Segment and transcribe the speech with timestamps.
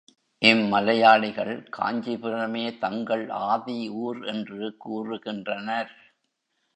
[0.41, 5.91] இம்மலையாளிகள், காஞ்சிபுரமே தங்கள் ஆதி ஊர் என்று கூறுகின்றனர்.